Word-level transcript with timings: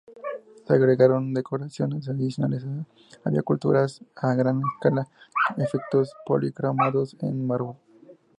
Se 0.65 0.73
agregaron 0.73 1.31
decoraciones 1.31 2.09
adicionales; 2.09 2.65
había 3.23 3.37
esculturas 3.41 4.01
a 4.15 4.33
gran 4.33 4.59
escala 4.73 5.07
y 5.55 5.61
efectos 5.61 6.11
policromados 6.25 7.15
en 7.21 7.45
mármol. 7.45 7.77